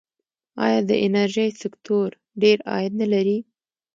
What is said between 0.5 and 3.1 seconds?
آیا د انرژۍ سکتور ډیر عاید